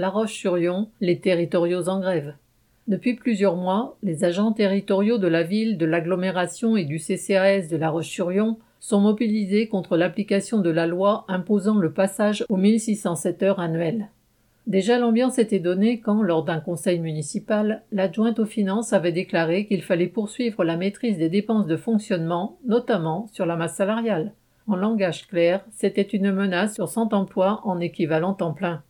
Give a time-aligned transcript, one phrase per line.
[0.00, 2.32] La Roche-sur-Yon, les territoriaux en grève.
[2.88, 7.76] Depuis plusieurs mois, les agents territoriaux de la ville, de l'agglomération et du CCAS de
[7.76, 13.60] La Roche-sur-Yon sont mobilisés contre l'application de la loi imposant le passage aux 1607 heures
[13.60, 14.08] annuelles.
[14.66, 19.82] Déjà l'ambiance était donnée quand, lors d'un conseil municipal, l'adjointe aux finances avait déclaré qu'il
[19.82, 24.32] fallait poursuivre la maîtrise des dépenses de fonctionnement, notamment sur la masse salariale.
[24.66, 28.82] En langage clair, c'était une menace sur 100 emplois en équivalent temps plein.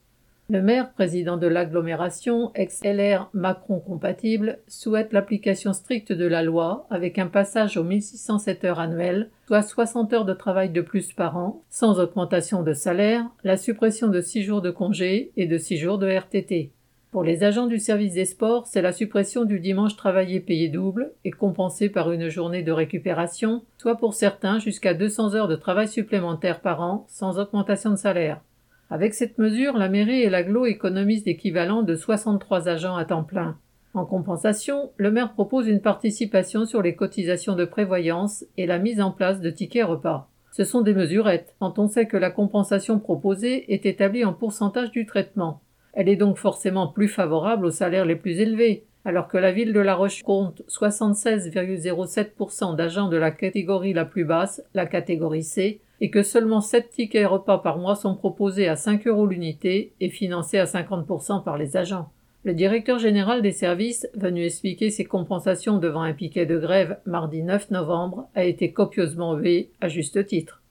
[0.52, 7.20] Le maire, président de l'agglomération, ex-LR Macron compatible, souhaite l'application stricte de la loi avec
[7.20, 11.62] un passage aux 1607 heures annuelles, soit 60 heures de travail de plus par an,
[11.70, 15.98] sans augmentation de salaire, la suppression de 6 jours de congé et de 6 jours
[15.98, 16.72] de RTT.
[17.12, 21.12] Pour les agents du service des sports, c'est la suppression du dimanche travaillé payé double
[21.24, 25.86] et compensé par une journée de récupération, soit pour certains jusqu'à 200 heures de travail
[25.86, 28.40] supplémentaires par an, sans augmentation de salaire.
[28.90, 33.56] Avec cette mesure, la mairie et l'aglo économisent l'équivalent de 63 agents à temps plein.
[33.94, 39.00] En compensation, le maire propose une participation sur les cotisations de prévoyance et la mise
[39.00, 40.28] en place de tickets repas.
[40.50, 44.90] Ce sont des mesurettes, quand on sait que la compensation proposée est établie en pourcentage
[44.90, 45.60] du traitement.
[45.92, 49.72] Elle est donc forcément plus favorable aux salaires les plus élevés, alors que la ville
[49.72, 55.80] de La Roche compte 76,07% d'agents de la catégorie la plus basse, la catégorie C,
[56.00, 60.08] et que seulement 7 tickets repas par mois sont proposés à 5 euros l'unité et
[60.08, 62.10] financés à 50% par les agents.
[62.42, 67.42] Le directeur général des services, venu expliquer ses compensations devant un piquet de grève mardi
[67.42, 70.62] 9 novembre, a été copieusement hué, à juste titre.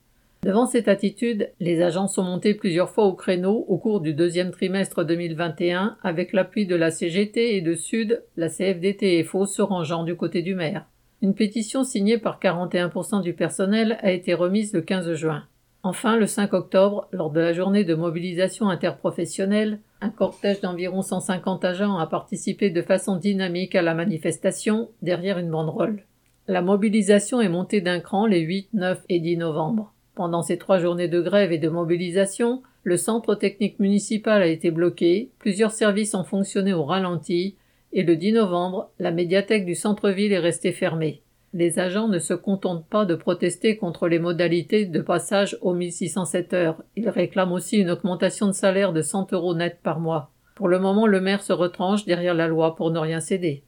[0.42, 4.52] Devant cette attitude, les agents sont montés plusieurs fois au créneau au cours du deuxième
[4.52, 9.62] trimestre 2021 avec l'appui de la CGT et de Sud, la CFDT et FO se
[9.62, 10.86] rangeant du côté du maire.
[11.22, 15.44] Une pétition signée par 41% du personnel a été remise le 15 juin.
[15.84, 21.66] Enfin, le 5 octobre, lors de la journée de mobilisation interprofessionnelle, un cortège d'environ 150
[21.66, 26.04] agents a participé de façon dynamique à la manifestation derrière une banderole.
[26.48, 29.94] La mobilisation est montée d'un cran les 8, 9 et 10 novembre.
[30.16, 34.72] Pendant ces trois journées de grève et de mobilisation, le centre technique municipal a été
[34.72, 37.56] bloqué, plusieurs services ont fonctionné au ralenti,
[37.94, 41.22] et le 10 novembre, la médiathèque du centre-ville est restée fermée.
[41.54, 46.54] Les agents ne se contentent pas de protester contre les modalités de passage aux 1607
[46.54, 46.84] heures.
[46.96, 50.32] Ils réclament aussi une augmentation de salaire de 100 euros net par mois.
[50.54, 53.64] Pour le moment, le maire se retranche derrière la loi pour ne rien céder.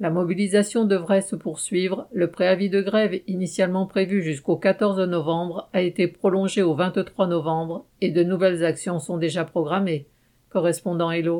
[0.00, 2.08] La mobilisation devrait se poursuivre.
[2.10, 7.84] Le préavis de grève initialement prévu jusqu'au 14 novembre a été prolongé au 23 novembre
[8.00, 10.08] et de nouvelles actions sont déjà programmées.
[10.48, 11.38] Correspondant Hello.